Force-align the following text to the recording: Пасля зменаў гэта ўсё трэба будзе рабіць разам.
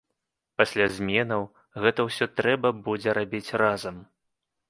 Пасля 0.61 0.85
зменаў 0.99 1.43
гэта 1.83 2.07
ўсё 2.07 2.25
трэба 2.41 2.69
будзе 2.89 3.09
рабіць 3.21 3.55
разам. 3.63 4.01